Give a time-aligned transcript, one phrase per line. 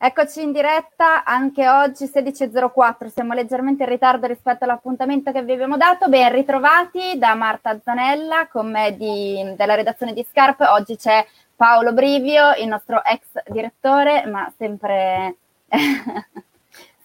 [0.00, 5.76] Eccoci in diretta anche oggi 16.04, siamo leggermente in ritardo rispetto all'appuntamento che vi abbiamo
[5.76, 6.08] dato.
[6.08, 10.66] Ben ritrovati da Marta Zanella con me di, della redazione di Scarpe.
[10.66, 11.26] Oggi c'è
[11.56, 15.34] Paolo Brivio, il nostro ex direttore, ma sempre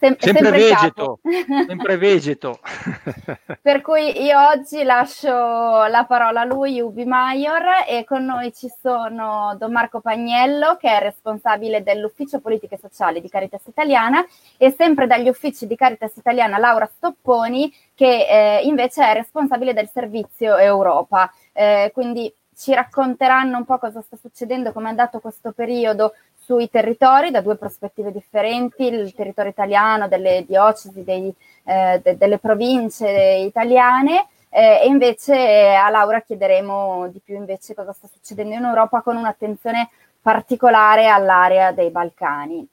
[0.04, 1.20] Sem- sempre, sempre vegeto,
[1.66, 2.60] sempre vegeto.
[3.62, 8.70] per cui io oggi lascio la parola a lui, Ubi Maior, e con noi ci
[8.82, 14.26] sono Don Marco Pagnello, che è responsabile dell'ufficio politiche sociali di Caritas Italiana,
[14.58, 19.88] e sempre dagli uffici di Caritas Italiana Laura Stopponi, che eh, invece è responsabile del
[19.88, 21.32] servizio Europa.
[21.54, 26.70] Eh, quindi ci racconteranno un po' cosa sta succedendo, come è andato questo periodo sui
[26.70, 33.10] territori da due prospettive differenti, il territorio italiano, delle diocesi, dei, eh, de, delle province
[33.46, 39.02] italiane eh, e invece a Laura chiederemo di più invece cosa sta succedendo in Europa
[39.02, 39.90] con un'attenzione
[40.22, 42.68] particolare all'area dei Balcani.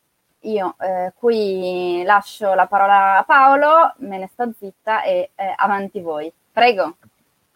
[0.44, 6.00] Io eh, qui lascio la parola a Paolo, me ne sto zitta e eh, avanti
[6.00, 6.32] voi.
[6.52, 6.96] Prego.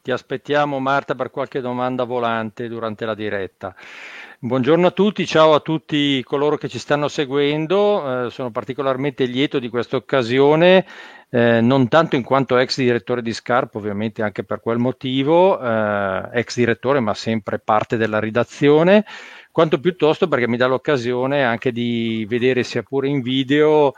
[0.05, 3.75] Ti aspettiamo Marta per qualche domanda volante durante la diretta.
[4.39, 9.59] Buongiorno a tutti, ciao a tutti coloro che ci stanno seguendo, eh, sono particolarmente lieto
[9.59, 10.85] di questa occasione,
[11.31, 16.29] eh, non tanto in quanto ex direttore di Scarpa, ovviamente anche per quel motivo, eh,
[16.35, 19.07] ex direttore ma sempre parte della redazione,
[19.51, 23.95] quanto piuttosto perché mi dà l'occasione anche di vedere sia pure in video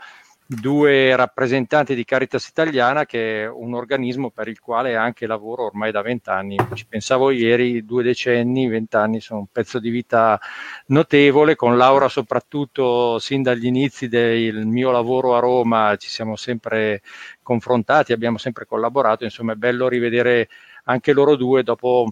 [0.49, 5.91] due rappresentanti di Caritas Italiana, che è un organismo per il quale anche lavoro ormai
[5.91, 6.55] da vent'anni.
[6.73, 10.39] Ci pensavo ieri, due decenni, vent'anni sono un pezzo di vita
[10.87, 17.01] notevole, con Laura soprattutto sin dagli inizi del mio lavoro a Roma ci siamo sempre
[17.43, 20.47] confrontati, abbiamo sempre collaborato, insomma è bello rivedere
[20.85, 22.09] anche loro due dopo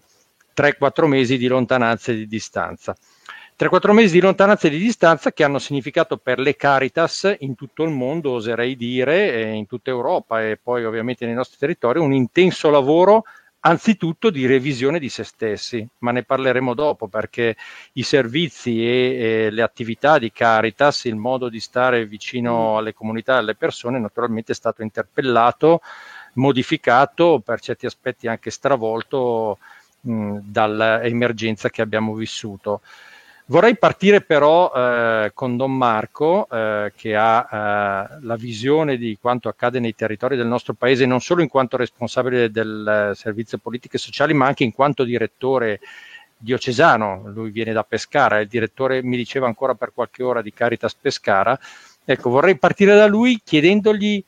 [0.54, 2.96] 3-4 mesi di lontananza e di distanza.
[3.58, 7.84] 3-4 mesi di lontananza e di distanza che hanno significato per le Caritas in tutto
[7.84, 12.70] il mondo, oserei dire, in tutta Europa e poi ovviamente nei nostri territori, un intenso
[12.70, 13.24] lavoro
[13.62, 17.56] anzitutto di revisione di se stessi, ma ne parleremo dopo perché
[17.94, 22.76] i servizi e, e, le attività di Caritas, il modo di stare vicino mm.
[22.76, 25.80] alle comunità e alle persone naturalmente è stato interpellato,
[26.34, 29.60] modificato, per certi aspetti anche stravolto
[30.02, 32.82] mh, dall'emergenza che abbiamo vissuto.
[33.48, 39.50] Vorrei partire però eh, con Don Marco, eh, che ha eh, la visione di quanto
[39.50, 44.00] accade nei territori del nostro paese, non solo in quanto responsabile del eh, servizio politiche
[44.00, 45.80] sociali, ma anche in quanto direttore
[46.36, 47.30] diocesano.
[47.32, 51.58] Lui viene da Pescara, il direttore mi diceva ancora per qualche ora di Caritas Pescara.
[52.04, 54.24] Ecco, vorrei partire da lui chiedendogli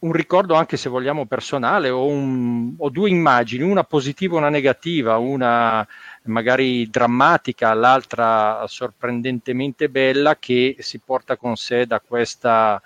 [0.00, 4.48] un ricordo anche se vogliamo personale o, un, o due immagini, una positiva e una
[4.48, 5.86] negativa, una
[6.24, 12.80] magari drammatica, l'altra sorprendentemente bella che si porta con sé da questa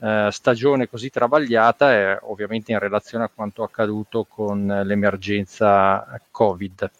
[0.00, 6.90] eh, stagione così travagliata e ovviamente in relazione a quanto accaduto con l'emergenza Covid.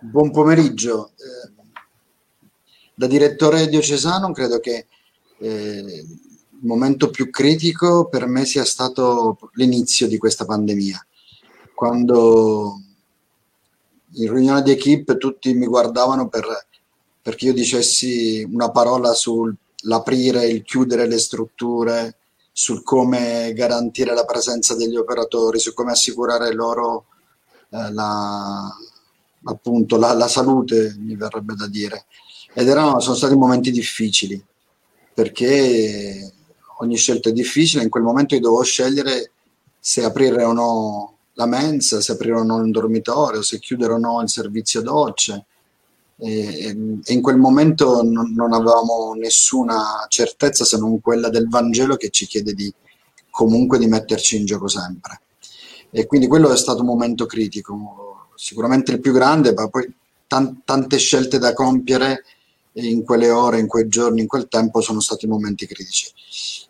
[0.00, 1.10] Buon pomeriggio.
[1.16, 1.58] Eh,
[2.94, 4.86] da direttore diocesano credo che
[5.38, 6.04] eh,
[6.60, 11.04] il momento più critico per me sia stato l'inizio di questa pandemia,
[11.74, 12.80] quando
[14.12, 16.44] in riunione di equipe tutti mi guardavano per,
[17.22, 22.16] perché io dicessi una parola sull'aprire il chiudere le strutture,
[22.52, 27.06] sul come garantire la presenza degli operatori, su come assicurare loro
[27.70, 28.68] eh, la,
[29.44, 32.04] appunto, la, la, salute, mi verrebbe da dire.
[32.52, 34.44] Ed erano, sono stati momenti difficili
[35.14, 36.32] perché
[36.80, 39.32] ogni scelta è difficile, in quel momento io dovevo scegliere
[39.78, 43.98] se aprire o no la mensa, se aprire o no un dormitorio, se chiudere o
[43.98, 45.46] no il servizio docce.
[46.18, 51.96] E, e in quel momento non, non, avevamo nessuna certezza se non quella del Vangelo
[51.96, 52.72] che ci chiede di
[53.30, 55.20] comunque di metterci in gioco sempre.
[55.90, 59.90] E quindi quello è stato un momento critico, sicuramente il più grande, ma poi
[60.26, 62.22] tan- tante scelte da compiere
[62.74, 66.12] in quelle ore, in quei giorni, in quel tempo sono stati momenti critici.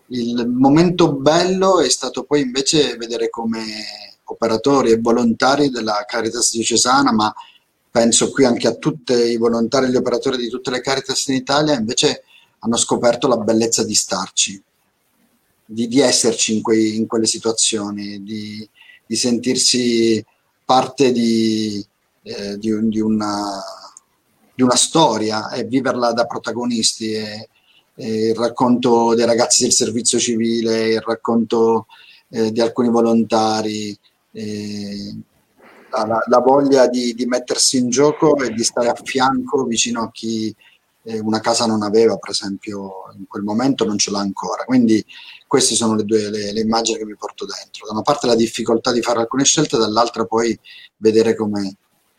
[0.09, 3.63] Il momento bello è stato poi invece vedere come
[4.25, 7.33] operatori e volontari della Caritas diocesana, ma
[7.91, 11.35] penso qui anche a tutti i volontari e gli operatori di tutte le Caritas in
[11.35, 12.25] Italia, invece
[12.61, 14.63] hanno scoperto la bellezza di starci,
[15.65, 18.69] di, di esserci in, quei, in, quelle situazioni, di,
[19.07, 20.25] di sentirsi
[20.65, 21.85] parte di,
[22.23, 23.61] eh, di, di, una,
[24.61, 27.13] di, una, storia e viverla da protagonisti.
[27.15, 27.49] E,
[27.97, 31.87] il racconto dei ragazzi del servizio civile, il racconto
[32.31, 33.97] eh, di alcuni volontari,
[34.33, 35.17] eh,
[35.91, 40.11] la, la, voglia di, di, mettersi in gioco e di stare a fianco vicino a
[40.11, 40.55] chi
[41.03, 44.65] eh, una casa non aveva, per esempio, in quel momento non ce l'ha ancora.
[44.65, 45.05] Quindi
[45.47, 47.87] queste sono le due le, le immagini che mi porto dentro.
[47.87, 50.59] Da una parte la difficoltà di fare alcune scelte, dall'altra poi
[50.97, 51.77] vedere come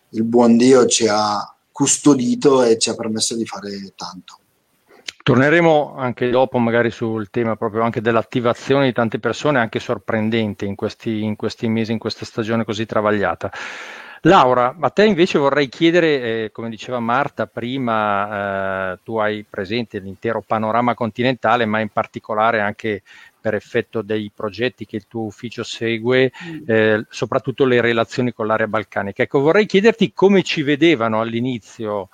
[0.10, 4.40] il buon Dio ci ha custodito e ci ha permesso di fare tanto.
[5.24, 10.76] Torneremo anche dopo magari sul tema proprio anche dell'attivazione di tante persone, anche sorprendente in
[10.76, 13.52] questi, in questi mesi, in questa stagione così travagliata.
[14.26, 19.98] Laura, a te invece vorrei chiedere, eh, come diceva Marta prima, eh, tu hai presente
[19.98, 23.02] l'intero panorama continentale, ma in particolare anche
[23.42, 26.64] per effetto dei progetti che il tuo ufficio segue, mm.
[26.68, 29.24] eh, soprattutto le relazioni con l'area balcanica.
[29.24, 32.10] Ecco, vorrei chiederti come ci vedevano all'inizio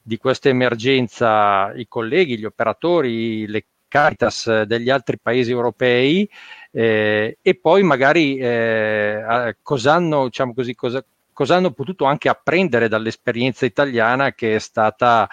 [0.00, 6.28] di questa emergenza i colleghi, gli operatori, le Caritas degli altri paesi europei
[6.70, 11.02] eh, e poi magari eh, cosa hanno, diciamo così, cosa,
[11.32, 15.26] cosa hanno potuto anche apprendere dall'esperienza italiana che è stata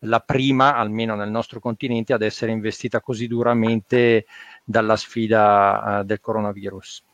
[0.00, 4.26] la prima, almeno nel nostro continente, ad essere investita così duramente
[4.66, 7.04] dalla sfida uh, del coronavirus?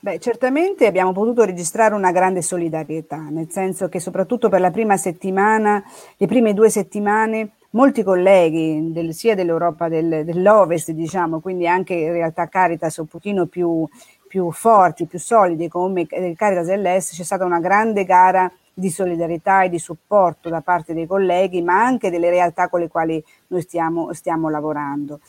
[0.00, 4.96] Beh, certamente abbiamo potuto registrare una grande solidarietà, nel senso che soprattutto per la prima
[4.96, 5.82] settimana,
[6.16, 12.12] le prime due settimane, molti colleghi del, sia dell'Europa del, dell'Ovest, diciamo, quindi anche in
[12.12, 13.88] realtà Caritas un pochino più,
[14.28, 19.68] più forti, più solidi come Caritas dell'Est, c'è stata una grande gara di solidarietà e
[19.70, 24.12] di supporto da parte dei colleghi, ma anche delle realtà con le quali noi stiamo,
[24.12, 25.20] stiamo lavorando.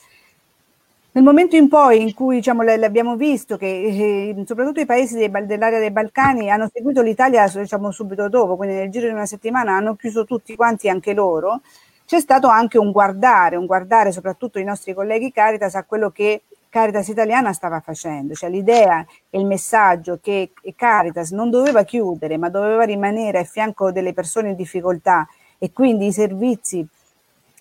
[1.15, 5.31] Nel momento in poi in cui diciamo, l'abbiamo visto che eh, soprattutto i paesi dei,
[5.45, 9.77] dell'area dei Balcani hanno seguito l'Italia diciamo, subito dopo, quindi nel giro di una settimana
[9.77, 11.61] hanno chiuso tutti quanti anche loro,
[12.05, 16.41] c'è stato anche un guardare, un guardare soprattutto i nostri colleghi Caritas a quello che
[16.67, 22.49] Caritas Italiana stava facendo, cioè l'idea e il messaggio che Caritas non doveva chiudere ma
[22.49, 25.25] doveva rimanere a fianco delle persone in difficoltà
[25.59, 26.85] e quindi i servizi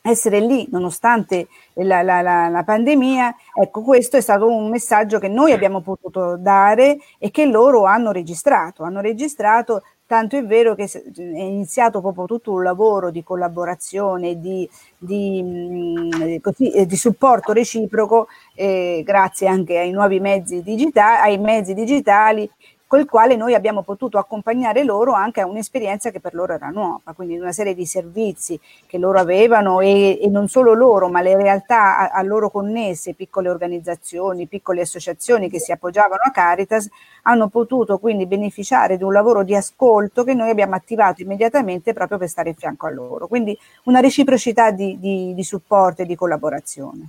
[0.06, 5.29] essere lì nonostante la, la, la, la, pandemia, ecco questo è stato un messaggio che
[5.29, 10.85] noi abbiamo potuto dare e che loro hanno registrato, hanno registrato tanto è vero che
[10.85, 14.69] è iniziato proprio tutto un lavoro di collaborazione, di,
[14.99, 21.39] di, mm, così, eh, di supporto reciproco, eh, grazie anche ai nuovi mezzi digitali, ai
[21.39, 22.49] mezzi digitali
[22.87, 27.13] col quale noi abbiamo potuto accompagnare loro anche a un'esperienza che per loro era nuova,
[27.15, 31.37] quindi una serie di servizi che loro avevano e, e non solo loro, ma le
[31.37, 36.89] realtà a, a, loro connesse, piccole organizzazioni, piccole associazioni che si appoggiavano a Caritas,
[37.23, 42.19] hanno potuto quindi beneficiare di un lavoro di ascolto che noi abbiamo attivato immediatamente proprio
[42.19, 43.27] per stare in fianco a loro.
[43.27, 47.09] Quindi una reciprocità di, di, di supporto e di collaborazione.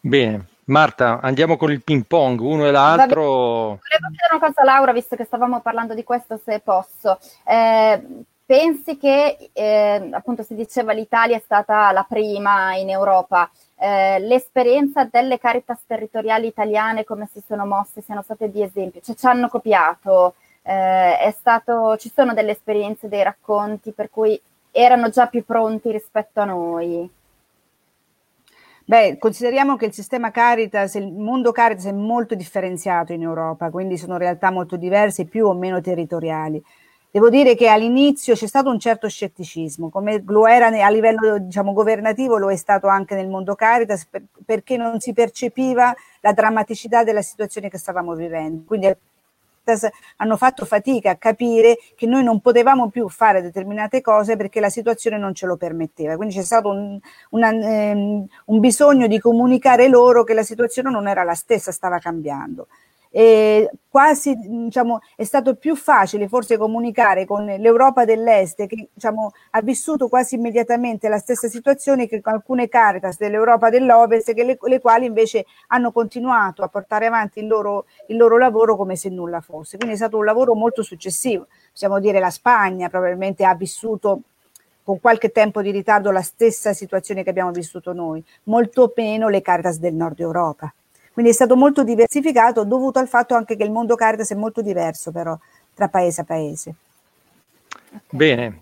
[0.00, 3.22] Bene, Marta, andiamo con il ping pong, uno e l'altro.
[3.22, 7.18] Volevo chiedere una cosa a Laura, visto che stavamo parlando di questo, se posso.
[7.44, 8.00] Eh,
[8.46, 13.50] pensi che, eh, appunto, si diceva l'Italia è stata la prima in Europa.
[13.76, 19.16] Eh, l'esperienza delle caritas territoriali italiane, come si sono mosse, siano state di esempio, cioè
[19.16, 25.26] ci hanno copiato, eh, stato, ci sono delle esperienze, dei racconti per cui erano già
[25.26, 27.10] più pronti rispetto a noi.
[28.84, 33.96] Beh, consideriamo che il sistema Caritas, il mondo Caritas è molto differenziato in Europa, quindi
[33.96, 36.62] sono realtà molto diverse, più o meno territoriali.
[37.10, 41.72] Devo dire che all'inizio c'è stato un certo scetticismo, come lo era a livello diciamo,
[41.74, 47.04] governativo, lo è stato anche nel mondo Caritas, per, perché non si percepiva la drammaticità
[47.04, 48.64] della situazione che stavamo vivendo.
[48.66, 48.86] Quindi
[50.16, 54.70] hanno fatto fatica a capire che noi non potevamo più fare determinate cose perché la
[54.70, 56.16] situazione non ce lo permetteva.
[56.16, 56.98] Quindi c'è stato un,
[57.30, 61.98] una, ehm, un bisogno di comunicare loro che la situazione non era la stessa, stava
[61.98, 62.68] cambiando
[63.14, 69.60] eh, quasi diciamo, è stato più facile forse comunicare con l'Europa dell'Est che diciamo, ha
[69.60, 74.80] vissuto quasi immediatamente la stessa situazione che con alcune Caritas dell'Europa dell'Ovest che le, le,
[74.80, 79.42] quali invece hanno continuato a portare avanti il loro, il loro lavoro come se nulla
[79.42, 79.76] fosse.
[79.76, 81.48] Quindi è stato un lavoro molto successivo.
[81.70, 84.22] Possiamo dire la Spagna probabilmente ha vissuto
[84.82, 89.42] con qualche tempo di ritardo la stessa situazione che abbiamo vissuto noi, molto meno le
[89.42, 90.72] Caritas del Nord Europa.
[91.12, 94.62] Quindi è stato molto diversificato dovuto al fatto anche che il mondo Caritas è molto
[94.62, 95.38] diverso però
[95.74, 96.74] tra paese a paese.
[98.08, 98.60] Bene.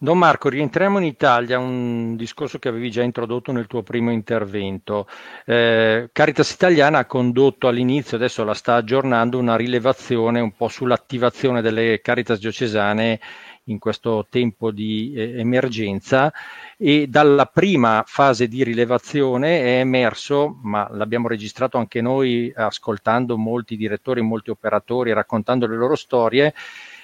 [0.00, 5.08] Don Marco, rientriamo in Italia, un discorso che avevi già introdotto nel tuo primo intervento.
[5.44, 11.62] Eh, Caritas Italiana ha condotto all'inizio, adesso la sta aggiornando, una rilevazione un po' sull'attivazione
[11.62, 13.18] delle Caritas diocesane
[13.68, 16.32] in questo tempo di eh, emergenza
[16.76, 23.76] e dalla prima fase di rilevazione è emerso, ma l'abbiamo registrato anche noi ascoltando molti
[23.76, 26.54] direttori, molti operatori, raccontando le loro storie,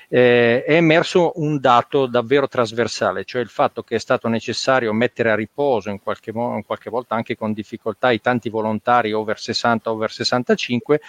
[0.09, 5.31] eh, è emerso un dato davvero trasversale, cioè il fatto che è stato necessario mettere
[5.31, 9.39] a riposo in qualche, mo- in qualche volta anche con difficoltà i tanti volontari over
[9.39, 11.01] 60, over 65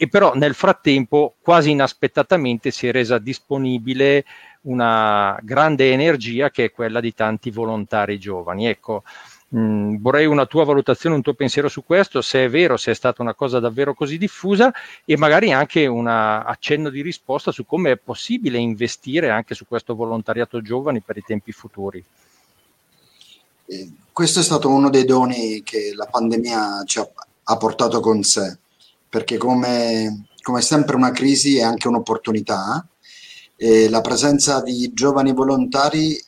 [0.00, 4.24] e però nel frattempo quasi inaspettatamente si è resa disponibile
[4.62, 8.68] una grande energia che è quella di tanti volontari giovani.
[8.68, 9.02] Ecco,
[9.48, 12.92] mh, mm, vorrei una tua valutazione, un tuo pensiero su questo, se è vero, se
[12.92, 14.72] è stata una cosa davvero così diffusa
[15.04, 19.96] e magari anche un accenno di risposta su come è possibile investire anche su questo
[19.96, 22.04] volontariato giovani per i tempi futuri.
[23.66, 27.08] Eh, questo è stato uno dei doni che la pandemia ci ha,
[27.42, 28.58] ha portato con sé,
[29.08, 32.86] perché come, come sempre una crisi è anche un'opportunità
[33.60, 36.22] eh, la presenza di giovani volontari eh,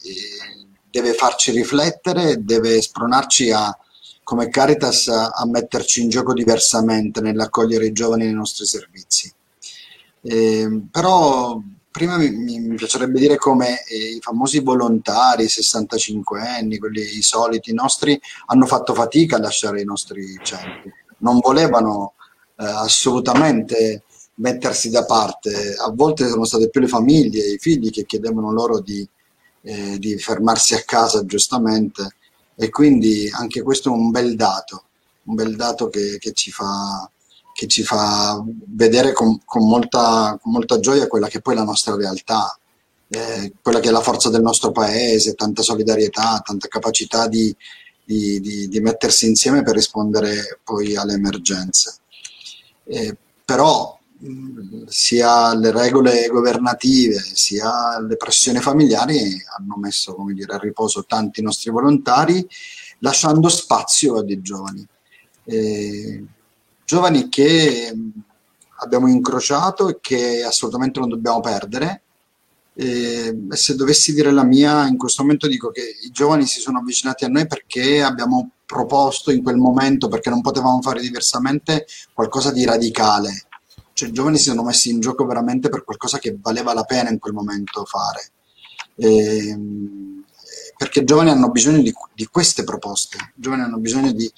[0.90, 3.76] deve farci riflettere, deve spronarci a,
[4.25, 9.32] come Caritas a, a, metterci in gioco diversamente nell'accogliere i giovani nei nostri servizi.
[10.22, 17.16] Eh, però prima mi, mi, piacerebbe dire come eh, i famosi volontari, 65 anni, quelli
[17.16, 20.92] i soliti nostri, hanno fatto fatica a lasciare i nostri centri.
[21.18, 22.14] Non volevano
[22.67, 25.75] assolutamente mettersi da parte.
[25.75, 29.07] A volte sono state più le famiglie, i figli che chiedevano loro di,
[29.62, 32.17] eh, di fermarsi a casa giustamente
[32.57, 34.85] e quindi anche questo è un bel dato,
[35.25, 37.11] un bel dato che, che, ci, fa,
[37.55, 41.64] che ci, fa, vedere con, con, molta, con, molta, gioia quella che poi è la
[41.64, 42.59] nostra realtà,
[43.09, 47.55] eh, quella che è la forza del nostro paese, tanta solidarietà, tanta capacità di,
[48.05, 52.00] di, di mettersi insieme per rispondere poi alle emergenze.
[52.90, 53.97] Eh, però
[54.87, 61.70] sia le regole governative sia le pressioni familiari hanno messo dire, a riposo tanti nostri
[61.70, 62.47] volontari
[62.99, 64.87] lasciando spazio a dei giovani.
[65.44, 66.25] Eh,
[66.85, 67.97] giovani che
[68.80, 72.02] abbiamo incrociato e che assolutamente non dobbiamo perdere
[72.75, 76.79] e se dovessi dire la mia in questo momento dico che i giovani si sono
[76.79, 82.53] avvicinati a noi perché abbiamo proposto in quel momento perché non potevamo fare diversamente qualcosa
[82.53, 83.47] di radicale
[84.00, 87.11] cioè, i giovani si sono messi in gioco veramente per qualcosa che valeva la pena
[87.11, 88.31] in quel momento fare.
[88.97, 90.25] E, ehm,
[90.77, 94.31] perché i giovani hanno bisogno di, di, queste proposte, i giovani hanno bisogno di,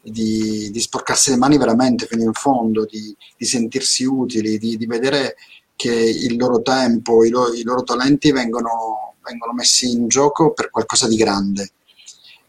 [0.00, 5.36] di, di, sporcarsi le mani veramente fino in fondo, di, sentirsi utili, di, vedere
[5.80, 10.68] che il loro tempo, i, lo, i loro talenti vengono, vengono, messi in gioco per
[10.68, 11.70] qualcosa di grande.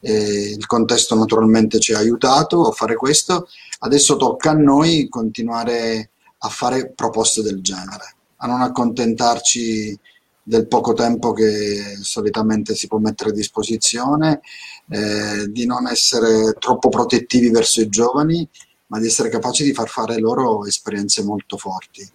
[0.01, 3.47] E il contesto naturalmente ci ha aiutato a fare questo,
[3.79, 6.09] adesso tocca a noi continuare
[6.39, 9.97] a fare proposte del genere, a non accontentarci
[10.43, 14.41] del poco tempo che solitamente si può mettere a disposizione,
[14.89, 18.45] eh, di non essere troppo protettivi verso i giovani,
[18.87, 22.05] ma di essere capaci di far fare loro esperienze molto forti.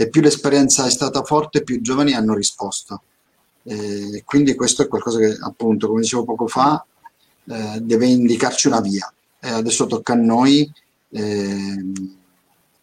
[0.00, 3.02] E più l'esperienza è stata forte, più i giovani hanno risposto.
[3.62, 6.82] E quindi questo è qualcosa che, appunto, come dicevo poco fa,
[7.44, 9.12] eh, deve indicarci una via.
[9.38, 10.72] E adesso tocca a noi.
[11.10, 11.84] Eh,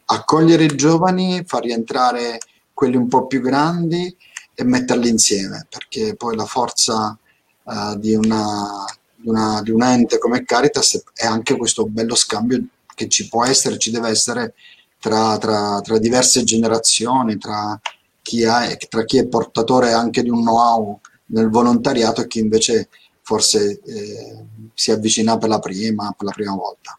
[0.05, 2.37] accogliere i giovani, far rientrare
[2.71, 4.15] quelli un po' più grandi
[4.53, 7.17] e metterli insieme, perché poi la forza
[7.63, 12.63] uh, di, una, di, una, di un ente come Caritas è anche questo bello scambio
[12.93, 14.53] che ci può essere, ci deve essere
[14.99, 17.79] tra, tra, tra diverse generazioni, tra
[18.21, 22.89] chi, ha, tra chi, è portatore anche di un know-how nel volontariato e chi invece
[23.21, 26.97] forse eh, si avvicina per la prima, per la prima volta.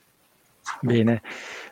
[0.80, 1.22] Bene.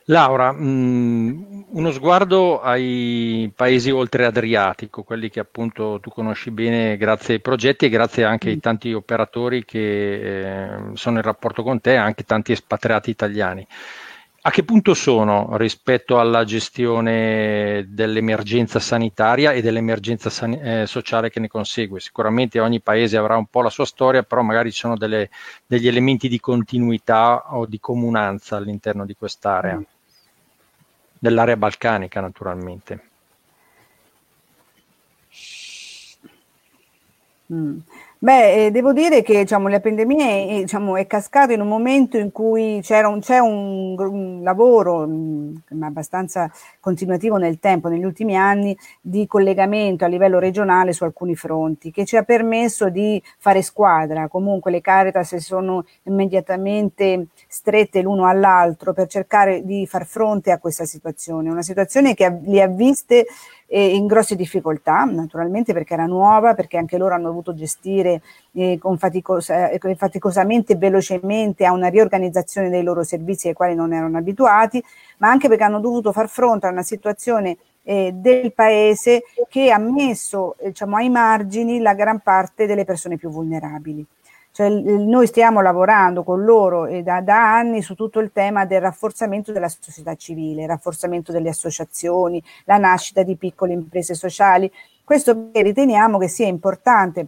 [0.08, 6.96] Laura, mh, mm, uno sguardo ai paesi oltre Adriatico, quelli che appunto tu conosci bene
[6.96, 8.60] grazie ai progetti e grazie anche ai mm.
[8.60, 13.66] tanti operatori che eh, sono in rapporto con te, anche tanti espatriati italiani.
[14.46, 21.40] A che punto sono rispetto alla gestione dell'emergenza sanitaria e dell'emergenza san- eh, sociale che
[21.40, 21.98] ne consegue?
[21.98, 25.30] Sicuramente ogni paese avrà un po' la sua storia, però magari ci sono delle,
[25.66, 29.76] degli elementi di continuità o di comunanza all'interno di quest'area.
[29.76, 29.82] Mm
[31.18, 33.00] dell'area balcanica naturalmente.
[37.52, 37.78] Mm.
[38.18, 42.16] Beh, eh, devo dire che diciamo, la pandemia è, diciamo, è cascata in un momento
[42.16, 48.04] in cui c'era un, c'è un, un lavoro mh, mm, abbastanza continuativo nel tempo, negli
[48.04, 53.22] ultimi anni, di collegamento a livello regionale su alcuni fronti, che ci ha permesso di
[53.36, 54.28] fare squadra.
[54.28, 60.58] Comunque le Caritas si sono immediatamente strette l'uno all'altro per cercare di far fronte a
[60.58, 63.26] questa situazione, una situazione che li ha viste
[63.66, 68.78] eh, in grosse difficoltà, naturalmente perché era nuova, perché anche loro hanno dovuto gestire eh,
[68.80, 73.92] con faticosa, eh, faticosamente e velocemente a una riorganizzazione dei loro servizi ai quali non
[73.92, 74.82] erano abituati,
[75.18, 79.78] ma anche perché hanno dovuto far fronte a una situazione eh, del paese che ha
[79.78, 84.04] messo diciamo, ai margini la gran parte delle persone più vulnerabili.
[84.56, 88.80] Cioè, noi stiamo lavorando con loro eh, da, da, anni su tutto il tema del
[88.80, 94.72] rafforzamento della società civile, il rafforzamento delle associazioni, la nascita di piccole imprese sociali.
[95.04, 97.26] Questo riteniamo che sia importante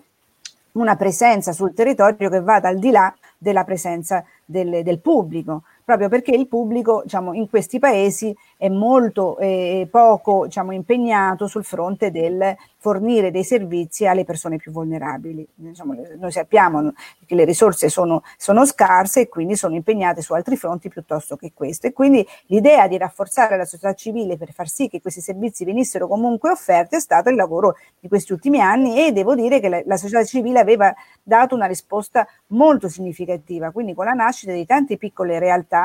[0.72, 6.10] una presenza sul territorio che vada al di là della presenza del, del pubblico proprio
[6.10, 12.10] perché il pubblico diciamo, in questi paesi è molto eh, poco diciamo, impegnato sul fronte
[12.10, 15.48] del fornire dei servizi alle persone più vulnerabili.
[15.54, 16.92] Diciamo, noi sappiamo
[17.24, 21.52] che le risorse sono, sono, scarse e quindi sono impegnate su altri fronti piuttosto che
[21.54, 21.86] questo.
[21.86, 26.06] E quindi l'idea di rafforzare la società civile per far sì che questi servizi venissero
[26.06, 29.80] comunque offerti è stato il lavoro di questi ultimi anni e devo dire che la,
[29.86, 34.98] la società civile aveva dato una risposta molto significativa, quindi con la nascita di tante
[34.98, 35.77] piccole realtà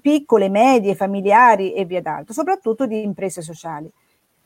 [0.00, 3.90] piccole, medie, familiari e via d'altro, soprattutto di imprese sociali.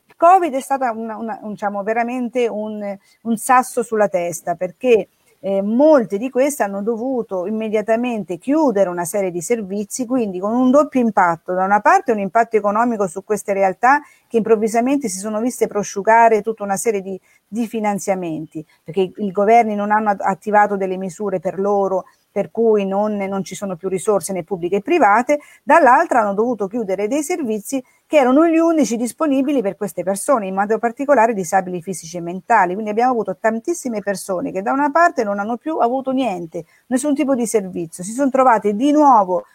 [0.05, 5.07] Il Covid è stato un, diciamo, veramente un, un, sasso sulla testa perché
[5.41, 10.71] eh, molte di queste hanno dovuto immediatamente chiudere una serie di servizi, quindi con un
[10.71, 11.53] doppio impatto.
[11.53, 16.41] Da una parte un impatto economico su queste realtà che improvvisamente si sono viste prosciugare
[16.41, 21.59] tutta una serie di, di finanziamenti, perché i governi non hanno attivato delle misure per
[21.59, 26.33] loro per cui non, non, ci sono più risorse né pubbliche né private, dall'altra hanno
[26.33, 31.33] dovuto chiudere dei servizi che erano gli unici disponibili per queste persone, in modo particolare
[31.33, 32.73] disabili fisici e mentali.
[32.73, 37.13] Quindi abbiamo avuto tantissime persone che da una parte non hanno più avuto niente, nessun
[37.13, 39.45] tipo di servizio, si sono trovate di nuovo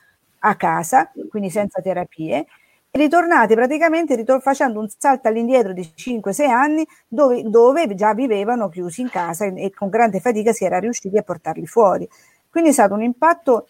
[0.40, 2.47] a casa, quindi senza terapie,
[2.90, 9.00] ritornati praticamente ritor- facendo un salto all'indietro di 5-6 anni dove, dove, già vivevano chiusi
[9.00, 12.09] in casa e, e con grande fatica si era riusciti a portarli fuori.
[12.54, 13.66] Quindi è stato un impatto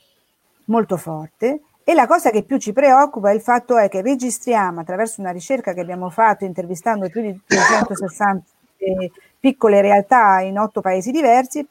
[0.66, 4.80] molto forte e la cosa che più ci preoccupa è il fatto è che registriamo
[4.80, 8.44] attraverso una ricerca che abbiamo fatto intervistando più di 360
[8.76, 9.10] eh,
[9.40, 11.66] piccole realtà in otto paesi diversi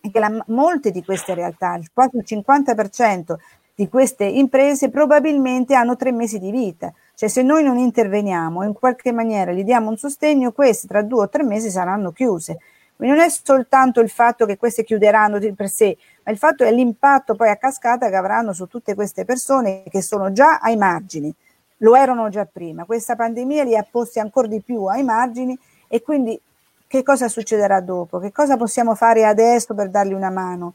[0.00, 3.34] che la, molte di queste realtà, quasi il 50%
[3.74, 6.92] di queste imprese probabilmente hanno tre mesi di vita.
[7.16, 11.22] Cioè se noi non interveniamo in qualche maniera gli diamo un sostegno, queste tra due
[11.24, 12.58] o tre mesi saranno chiuse.
[12.96, 16.72] Quindi non è soltanto il fatto che queste chiuderanno per sé, ma il fatto è
[16.72, 21.32] l'impatto poi a cascata che avranno su tutte queste persone che sono già ai margini,
[21.78, 22.84] lo erano già prima.
[22.84, 25.56] Questa pandemia li ha posti ancora di più ai margini
[25.86, 26.40] e quindi
[26.86, 28.18] che cosa succederà dopo?
[28.18, 30.74] Che cosa possiamo fare adesso per dargli una mano?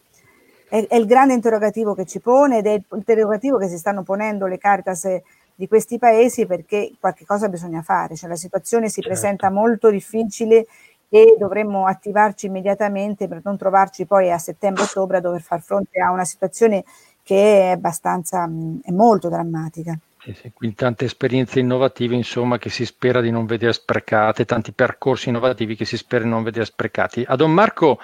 [0.67, 4.03] È, è il grande interrogativo che ci pone ed è il interrogativo che si stanno
[4.03, 5.07] ponendo le Caritas
[5.55, 9.09] di questi paesi perché qualche cosa bisogna fare, cioè la situazione si certo.
[9.09, 10.67] presenta molto difficile
[11.09, 16.11] e dovremmo attivarci immediatamente per non trovarci poi a settembre-ottobre a dover far fronte a
[16.11, 16.83] una situazione
[17.23, 18.49] che è abbastanza,
[18.81, 19.97] è molto drammatica.
[20.53, 25.75] Quindi tante esperienze innovative, insomma, che si spera di non vedere sprecate, tanti percorsi innovativi
[25.75, 27.23] che si spera di non vedere sprecati.
[27.27, 27.99] A Don Marco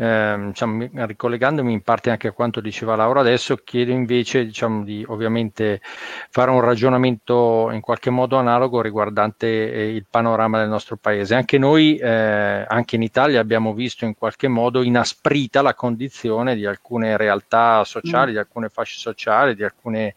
[0.00, 5.04] eh, diciamo, ricollegandomi in parte anche a quanto diceva Laura adesso, chiedo invece diciamo, di
[5.06, 5.82] ovviamente
[6.30, 11.34] fare un ragionamento in qualche modo analogo riguardante eh, il panorama del nostro paese.
[11.34, 16.64] Anche noi, eh, anche in Italia, abbiamo visto in qualche modo inasprita la condizione di
[16.64, 18.32] alcune realtà sociali, mm.
[18.32, 20.14] di alcune fasce sociali, di alcune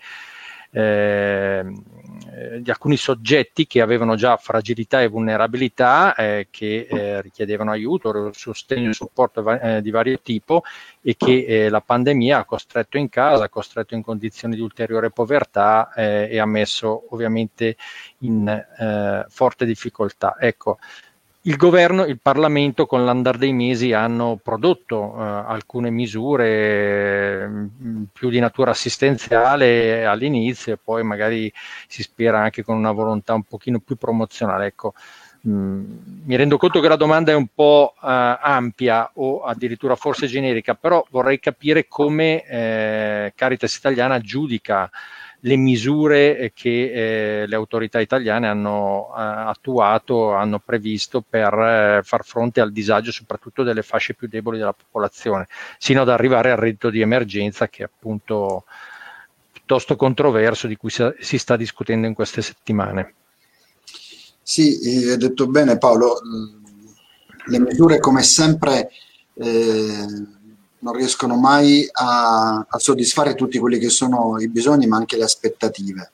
[0.71, 1.63] eh,
[2.59, 8.89] di alcuni soggetti che avevano già fragilità e vulnerabilità eh, che eh, richiedevano aiuto, sostegno
[8.89, 10.63] e supporto eh, di vario tipo
[11.01, 15.11] e che eh, la pandemia ha costretto in casa, ha costretto in condizioni di ulteriore
[15.11, 17.75] povertà eh, e ha messo ovviamente
[18.19, 18.65] in
[19.29, 20.35] forte difficoltà.
[20.39, 20.77] Ecco,
[21.45, 28.03] il governo, il Parlamento con l'andare dei mesi hanno prodotto eh, alcune misure mh, mm,
[28.13, 31.51] più di natura assistenziale all'inizio e poi magari
[31.87, 34.67] si spera anche con una volontà un pochino più promozionale.
[34.67, 34.93] Ecco,
[35.41, 35.83] mh, mm,
[36.23, 40.75] mi rendo conto che la domanda è un po' eh, ampia o addirittura forse generica,
[40.75, 44.89] però vorrei capire come eh, Caritas Italiana giudica
[45.45, 52.01] le misure eh, che eh, le autorità italiane hanno eh, attuato, hanno previsto per eh,
[52.03, 56.57] far fronte al disagio soprattutto delle fasce più deboli della popolazione, sino ad arrivare al
[56.57, 58.63] reddito di emergenza che è appunto
[59.51, 63.13] piuttosto controverso di cui si sta discutendo in queste settimane.
[64.41, 66.19] Sì, hai detto bene Paolo,
[67.45, 68.89] le misure come sempre
[69.35, 70.05] eh,
[70.83, 75.23] non riescono mai a, a, soddisfare tutti quelli che sono i bisogni, ma anche le
[75.23, 76.11] aspettative.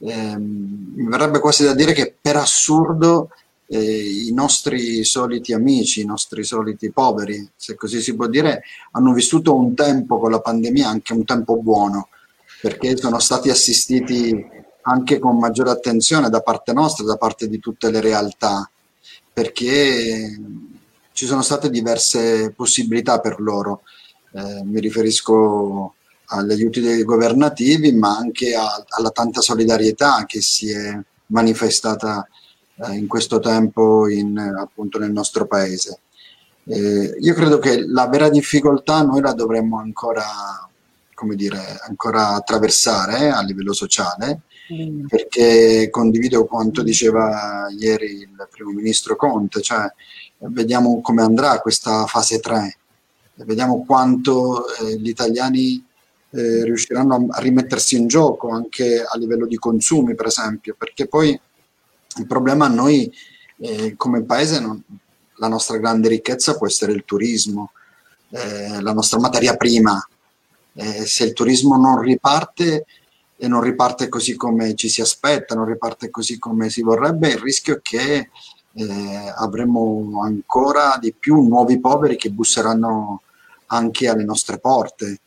[0.00, 3.30] Eh, mi verrebbe quasi da dire che per assurdo
[3.68, 9.12] eh, i nostri soliti amici, i nostri soliti poveri, se così si può dire, hanno
[9.12, 12.08] vissuto un tempo con la pandemia, anche un tempo buono,
[12.60, 14.34] perché sono stati assistiti
[14.82, 18.68] anche con maggiore attenzione da parte nostra, da parte di tutte le realtà,
[19.32, 20.36] perché
[21.14, 23.82] ci sono state diverse possibilità per loro.
[24.32, 25.94] Eh, mi riferisco
[26.26, 32.26] agli aiuti governativi, ma anche a, alla tanta solidarietà che si è manifestata
[32.76, 36.00] eh, in questo tempo in, appunto nel nostro paese.
[36.66, 40.24] Eh, io credo che la vera difficoltà noi la dovremmo ancora,
[41.14, 44.40] come dire, ancora attraversare eh, a livello sociale,
[45.08, 49.86] perché condivido quanto diceva ieri il primo ministro Conte, cioè
[50.38, 52.78] vediamo come andrà questa fase 3,
[53.44, 55.84] vediamo quanto eh, gli italiani
[56.30, 61.38] eh, riusciranno a rimettersi in gioco anche a livello di consumi, per esempio, perché poi
[62.16, 63.12] il problema a noi
[63.58, 64.82] eh, come paese, non,
[65.36, 67.72] la nostra grande ricchezza può essere il turismo,
[68.30, 70.06] eh, la nostra materia prima.
[70.76, 72.84] Eh, se il turismo non riparte
[73.44, 77.38] e non riparte così come ci si aspetta, non riparte così come si vorrebbe, il
[77.38, 78.30] rischio è che
[78.72, 83.20] eh, avremo ancora di più nuovi poveri che busseranno
[83.66, 85.20] anche alle nostre porte.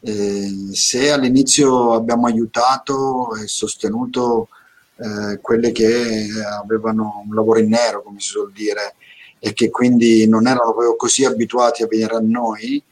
[0.00, 4.48] Eh, se all'inizio abbiamo aiutato e sostenuto
[4.96, 6.26] eh, quelle che
[6.62, 8.94] avevano un lavoro in nero, come si suol dire,
[9.38, 12.82] e che quindi non erano proprio così abituati a venire a noi,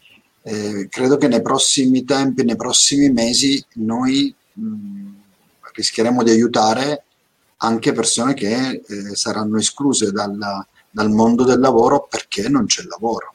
[0.42, 5.14] eh, credo che nei prossimi tempi, nei prossimi mesi, noi mh,
[5.72, 7.04] rischieremo di aiutare
[7.58, 10.36] anche persone che eh, saranno escluse dal,
[10.90, 13.34] dal mondo del lavoro perché non c'è lavoro.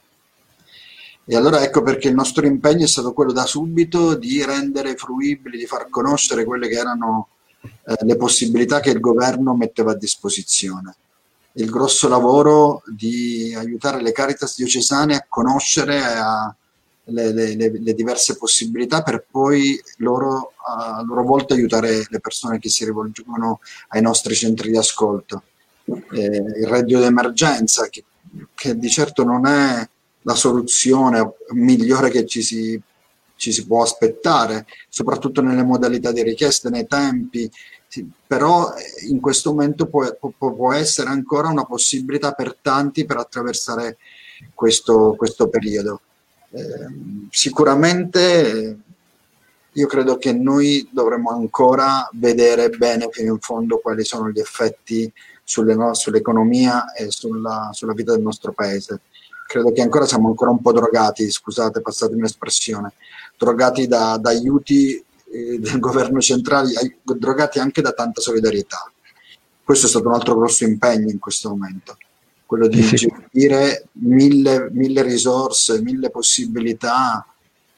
[1.24, 5.56] E allora ecco perché il nostro impegno è stato quello da subito di rendere fruibili,
[5.56, 7.28] di far conoscere quelle che erano
[7.62, 10.96] eh, le possibilità che il governo metteva a disposizione.
[11.52, 16.54] Il grosso lavoro di aiutare le Caritas diocesane a conoscere a
[17.04, 22.68] le, le, le, diverse possibilità per poi loro a loro volta aiutare le persone che
[22.68, 25.42] si rivolgono ai nostri centri di ascolto.
[25.84, 26.24] Eh,
[26.60, 28.04] il reddito d'emergenza, che,
[28.54, 29.88] che di certo non è
[30.22, 32.80] la soluzione migliore che ci si,
[33.34, 37.50] ci si può aspettare, soprattutto nelle modalità di richiesta, nei tempi,
[37.88, 43.04] sì, però eh, in questo momento può, può, può, essere ancora una possibilità per tanti
[43.04, 43.98] per attraversare
[44.54, 46.00] questo, questo periodo.
[46.52, 48.78] Eh, sicuramente
[49.74, 55.10] io credo che noi dovremmo ancora vedere bene fino in fondo quali sono gli effetti
[55.42, 59.00] sulle no, sull'economia e sulla, sulla vita del nostro paese.
[59.46, 62.92] Credo che ancora siamo ancora un po' drogati, scusate, passatemi l'espressione,
[63.36, 68.90] drogati da, da aiuti eh, del governo centrale, drogati anche da tanta solidarietà.
[69.64, 71.96] Questo è stato un altro grosso impegno in questo momento,
[72.52, 72.96] quello di sì.
[72.96, 77.24] gestire mille, mille risorse, mille possibilità,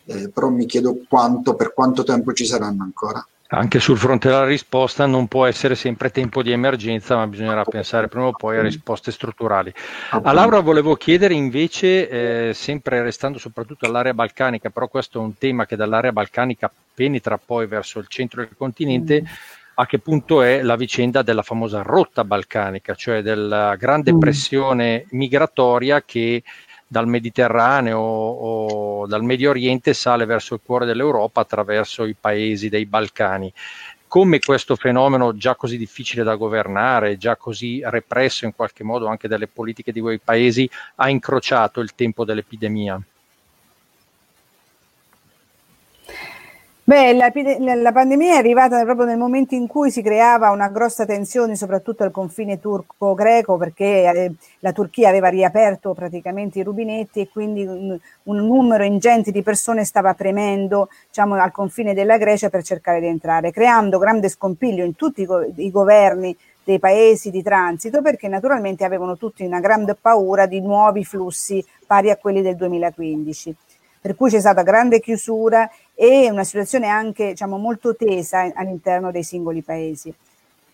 [0.04, 3.24] eh, però mi chiedo quanto, per quanto tempo ci saranno ancora.
[3.46, 8.08] Anche sul fronte della risposta non può essere sempre tempo di emergenza, ma bisognerà pensare
[8.08, 9.72] prima o poi a risposte strutturali.
[10.10, 15.38] A Laura volevo chiedere invece, eh, sempre restando soprattutto all'area balcanica, però questo è un
[15.38, 19.26] tema che dall'area balcanica penetra poi verso il centro del continente, mm.
[19.74, 24.18] A che punto è la vicenda della famosa rotta balcanica, cioè della grande mm.
[24.18, 26.42] pressione migratoria che
[26.86, 32.86] dal Mediterraneo o dal Medio Oriente sale verso il cuore dell'Europa attraverso i paesi dei
[32.86, 33.52] Balcani.
[34.06, 39.26] Come questo fenomeno già così difficile da governare, già così represso in qualche modo anche
[39.26, 43.02] dalle politiche di quei paesi, ha incrociato il tempo dell'epidemia?
[46.86, 47.32] Beh, la,
[47.76, 52.02] la, pandemia è arrivata proprio nel momento in cui si creava una grossa tensione, soprattutto
[52.02, 57.98] al confine turco-greco, perché eh, la Turchia aveva riaperto praticamente i rubinetti e quindi un,
[58.24, 63.06] un numero ingente di persone stava premendo diciamo, al confine della Grecia per cercare di
[63.06, 65.26] entrare, creando grande scompiglio in tutti i,
[65.64, 71.02] i governi dei paesi di transito, perché naturalmente avevano tutti una grande paura di nuovi
[71.02, 73.56] flussi pari a quelli del 2015
[74.04, 79.22] per cui c'è stata grande chiusura e una situazione anche diciamo, molto tesa all'interno dei
[79.22, 80.14] singoli paesi.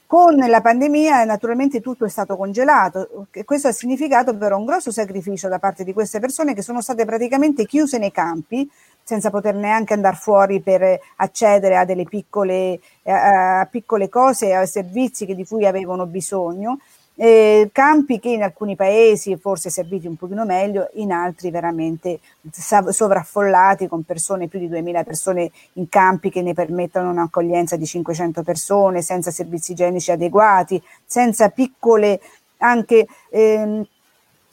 [0.05, 5.47] Con la pandemia naturalmente tutto è stato congelato questo ha significato però un grosso sacrificio
[5.47, 8.69] da parte di queste persone che sono state praticamente chiuse nei campi
[9.05, 15.25] senza poter neanche andare fuori per accedere a delle piccole, a piccole cose, a servizi
[15.25, 16.81] di cui avevano bisogno
[17.22, 23.88] eh, campi che in alcuni paesi forse serviti un pochino meglio, in altri veramente sovraffollati
[23.88, 29.02] con persone, più di 2000 persone in campi che ne permettono un'accoglienza di 500 persone,
[29.02, 32.20] senza servizi igienici adeguati, senza piccole
[32.56, 33.06] anche...
[33.30, 33.87] Ehm,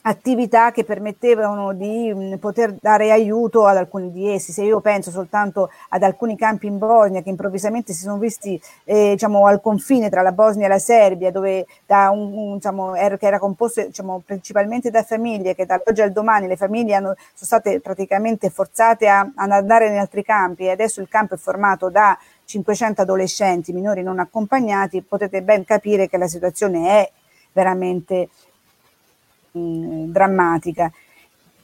[0.08, 4.52] attività che permettevano di mh, poter dare aiuto ad alcuni di essi.
[4.52, 9.10] Se io penso soltanto ad alcuni campi in Bosnia che improvvisamente si sono visti eh,
[9.10, 13.16] diciamo, al confine tra la Bosnia e la Serbia, dove da un, un, diciamo, era,
[13.16, 17.60] che era composto diciamo, principalmente da famiglie, che dall'oggi al domani le famiglie hanno, sono
[17.60, 21.90] state praticamente forzate a, ad andare in altri campi e adesso il campo è formato
[21.90, 27.12] da 500 adolescenti minori non accompagnati, potete ben capire che la situazione è
[27.52, 28.28] veramente
[29.52, 30.90] drammatica.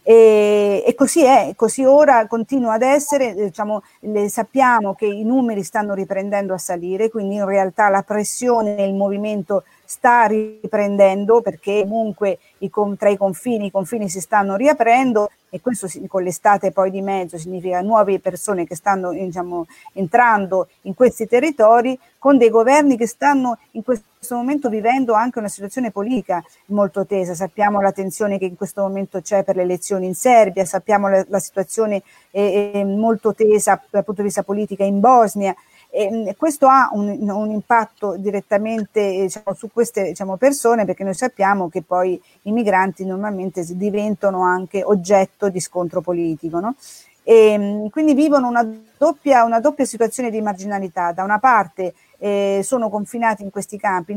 [0.06, 5.62] E, e, così è, così ora continua ad essere, diciamo, le, sappiamo che i numeri
[5.62, 12.38] stanno riprendendo a salire, quindi in realtà la pressione nel movimento sta riprendendo perché comunque
[12.58, 17.00] i, tra i confini, i confini si stanno riaprendo e questo con l'estate poi di
[17.00, 23.06] mezzo significa nuove persone che stanno diciamo, entrando in questi territori con dei governi che
[23.06, 27.34] stanno in questo momento vivendo anche una situazione politica molto tesa.
[27.34, 31.24] Sappiamo la tensione che in questo momento c'è per le elezioni in Serbia, sappiamo la,
[31.28, 35.54] la situazione è, è molto tesa dal punto di vista politica in Bosnia
[35.96, 41.68] e questo ha un, un impatto direttamente diciamo, su queste diciamo, persone perché noi sappiamo
[41.68, 46.58] che poi i migranti normalmente diventano anche oggetto di scontro politico.
[46.58, 46.74] No?
[47.22, 51.12] E, quindi vivono una doppia, una doppia, situazione di marginalità.
[51.12, 54.16] Da una parte eh, sono confinati in questi campi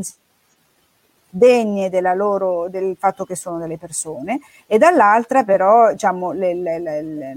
[1.29, 7.35] degne loro, del fatto che sono delle persone e dall'altra però diciamo, le, le, le,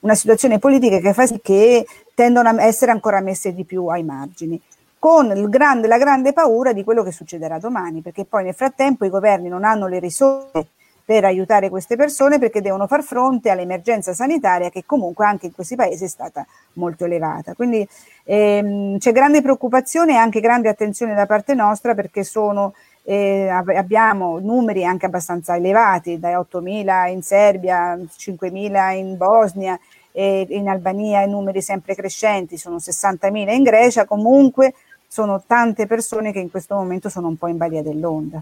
[0.00, 4.02] una situazione politica che fa sì che tendono a essere ancora messe di più ai
[4.02, 4.60] margini
[5.04, 9.10] con grande, la grande paura di quello che succederà domani, perché poi nel frattempo i
[9.10, 10.68] governi non hanno le risorse
[11.04, 15.76] per aiutare queste persone perché devono far fronte all'emergenza sanitaria che comunque anche in questi
[15.76, 17.52] paesi è stata molto elevata.
[17.52, 17.86] Quindi
[18.24, 22.72] ehm, c'è grande preoccupazione e anche grande attenzione da parte nostra perché sono
[23.02, 29.78] eh, abbiamo numeri anche abbastanza elevati, dai 8.000 in Serbia, 5.000 in Bosnia,
[30.16, 34.74] e in Albania i numeri sempre crescenti, sono 60.000 in Grecia, comunque
[35.08, 38.40] sono tante persone che in questo momento sono un po' in balia dell'onda.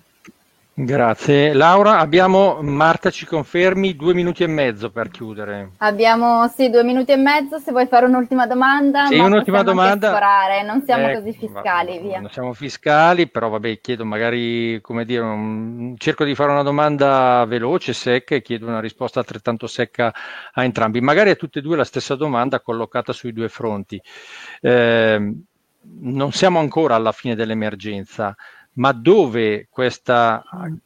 [0.75, 1.53] Grazie.
[1.53, 5.73] Laura, abbiamo, Marta ci confermi, due minuti e mezzo per chiudere.
[5.79, 9.05] Abbiamo sì, due minuti e mezzo, se vuoi fare un'ultima domanda.
[9.07, 10.09] Sì, un'ultima domanda.
[10.09, 10.63] Sforare.
[10.63, 12.21] Non siamo eh, così fiscali, va, via.
[12.21, 17.45] Non siamo fiscali, però vabbè, chiedo magari, come dire, un, cerco di fare una domanda
[17.47, 20.11] veloce, secca e chiedo una risposta altrettanto secca
[20.55, 21.03] a entrambi.
[21.03, 24.01] Magari a tutte e due la stessa domanda collocata sui due fronti.
[24.63, 25.35] Eh,
[26.01, 28.35] non siamo ancora alla fine dell'emergenza
[28.75, 30.43] ma dove questa,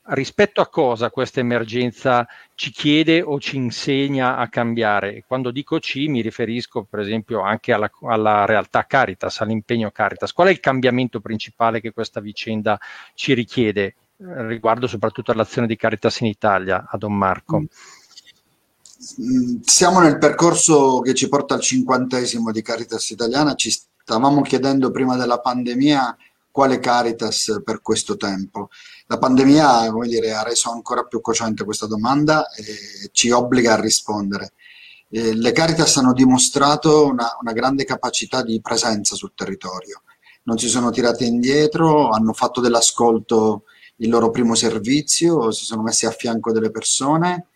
[0.06, 5.24] rispetto a cosa questa emergenza ci chiede o ci insegna a cambiare?
[5.26, 10.32] Quando dico ci mi riferisco per esempio anche alla, alla, realtà Caritas, all'impegno Caritas.
[10.32, 12.78] Qual è il cambiamento principale che questa vicenda
[13.14, 17.64] ci richiede riguardo soprattutto all'azione di Caritas in Italia, a Don Marco?
[19.20, 24.90] Mm, siamo nel percorso che ci porta al cinquantesimo di Caritas italiana, ci stavamo chiedendo
[24.90, 26.16] prima della pandemia
[26.56, 28.70] quale Caritas per questo tempo?
[29.08, 34.54] La pandemia, dire, ha reso ancora più cocente questa domanda e ci obbliga a rispondere.
[35.10, 40.00] Eh, le Caritas hanno dimostrato una, una grande capacità di presenza sul territorio,
[40.44, 43.64] non si sono tirate indietro, hanno fatto dell'ascolto
[43.96, 47.48] il loro primo servizio, si sono messi a fianco delle persone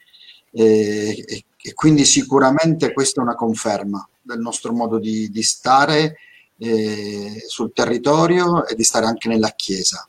[0.52, 6.16] e, e, e quindi sicuramente questa è una conferma del nostro modo di, di stare
[6.60, 10.06] eh, sul territorio e di stare anche nella Chiesa,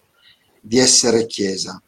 [0.60, 1.82] di essere Chiesa.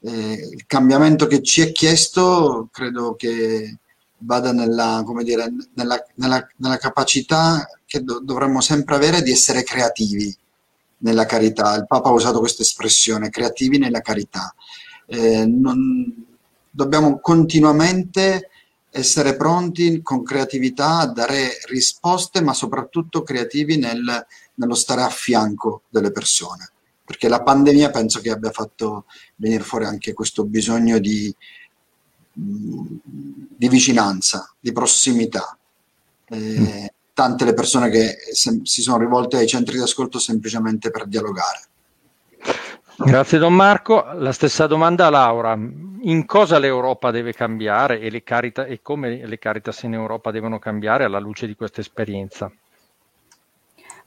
[0.00, 3.78] Eh, il cambiamento che ci è chiesto credo che
[4.18, 10.36] vada nella, dire, nella, nella, nella capacità che do, dovremmo sempre avere di essere creativi
[10.98, 11.74] nella carità.
[11.74, 14.54] Il Papa ha usato questa espressione, creativi nella carità.
[15.06, 16.26] Eh, non,
[16.70, 18.50] dobbiamo continuamente
[18.94, 25.82] essere pronti con creatività a dare risposte, ma soprattutto creativi nel, nello stare a fianco
[25.88, 26.70] delle persone.
[27.04, 31.34] Perché la pandemia penso che abbia fatto venire fuori anche questo bisogno di,
[32.32, 35.56] di vicinanza, di prossimità.
[36.26, 41.06] Eh, tante le persone che sem- si sono rivolte ai centri di ascolto semplicemente per
[41.06, 41.60] dialogare.
[43.04, 44.04] Grazie Don Marco.
[44.14, 45.58] La stessa domanda a Laura.
[46.04, 51.04] In cosa l'Europa deve cambiare e, Carita- e come le Caritas in Europa devono cambiare
[51.04, 52.50] alla luce di questa esperienza?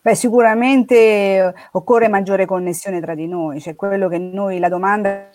[0.01, 5.29] Beh, sicuramente occorre maggiore connessione tra di noi, cioè quello che noi, la domanda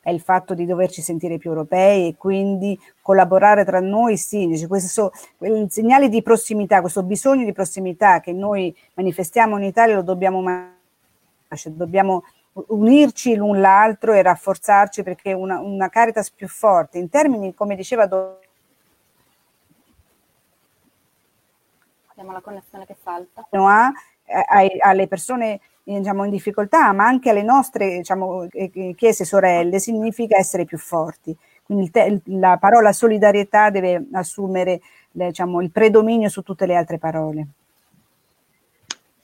[0.00, 4.68] è il fatto di doverci sentire più europei e quindi collaborare tra noi, sì, cioè
[4.68, 5.12] questo
[5.68, 10.76] segnale di prossimità, questo bisogno di prossimità che noi manifestiamo in Italia lo dobbiamo mantenere
[11.56, 12.24] cioè, dobbiamo
[12.68, 18.06] unirci l'un l'altro e rafforzarci perché una, una Caritas più forte, in termini, come diceva
[18.06, 18.40] Do-
[22.06, 23.46] Abbiamo la connessione che salta.
[23.50, 23.92] Ha,
[24.24, 28.48] eh, alle persone diciamo, in difficoltà, ma anche alle nostre diciamo,
[28.96, 31.36] chiese sorelle, significa essere più forti.
[31.62, 34.80] Quindi te, la parola solidarietà deve assumere
[35.10, 37.46] diciamo, il predominio su tutte le altre parole.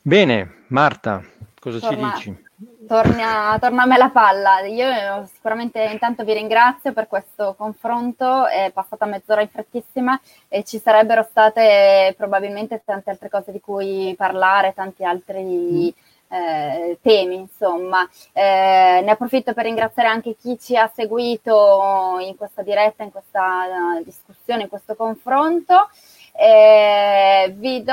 [0.00, 1.24] Bene, Marta,
[1.64, 2.86] cosa torna, ci dici?
[2.86, 4.60] Torna, torna, a me la palla.
[4.60, 10.78] Io sicuramente intanto vi ringrazio per questo confronto, è passata mezz'ora in frettissima e ci
[10.78, 15.94] sarebbero state probabilmente tante altre cose di cui parlare, tanti altri
[16.28, 18.06] eh, temi, insomma.
[18.32, 24.00] Eh, ne approfitto per ringraziare anche chi ci ha seguito in questa diretta, in questa
[24.04, 25.88] discussione, in questo confronto.
[26.36, 27.92] Eh, vi do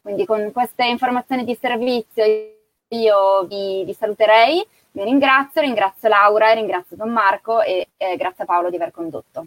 [0.00, 2.24] Quindi con queste informazioni di servizio
[2.88, 8.70] io vi, vi saluterei, vi ringrazio, ringrazio Laura, ringrazio Don Marco e grazie a Paolo
[8.70, 9.46] di aver condotto.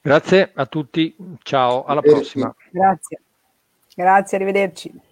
[0.00, 2.54] Grazie a tutti, ciao, alla prossima.
[2.70, 3.20] Grazie,
[3.94, 5.08] grazie, arrivederci.